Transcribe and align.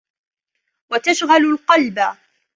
وَتَشْغَلُ 0.91 1.45
الْقَلْبَ 1.51 2.15